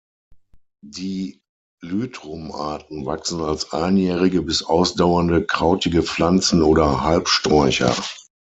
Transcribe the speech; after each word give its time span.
Die 0.83 1.43
"Lythrum"-Arten 1.83 3.05
wachsen 3.05 3.39
als 3.39 3.71
einjährige 3.71 4.41
bis 4.41 4.63
ausdauernde 4.63 5.45
krautige 5.45 6.01
Pflanzen 6.01 6.63
oder 6.63 7.01
Halbsträucher. 7.03 7.95